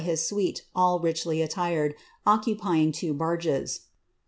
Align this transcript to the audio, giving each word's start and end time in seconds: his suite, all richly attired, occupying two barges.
his 0.01 0.25
suite, 0.25 0.65
all 0.75 0.99
richly 0.99 1.43
attired, 1.43 1.93
occupying 2.25 2.91
two 2.91 3.13
barges. 3.13 3.81